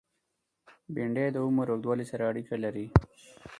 [0.93, 2.85] بېنډۍ د عمر اوږدوالی سره اړیکه لري